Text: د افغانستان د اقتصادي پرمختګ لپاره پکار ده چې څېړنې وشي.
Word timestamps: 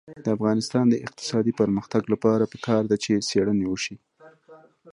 د 0.25 0.27
افغانستان 0.37 0.85
د 0.89 0.95
اقتصادي 1.05 1.53
پرمختګ 1.61 2.03
لپاره 2.13 2.43
پکار 2.53 2.83
ده 2.91 2.97
چې 3.03 3.23
څېړنې 3.29 3.65
وشي. 3.67 3.95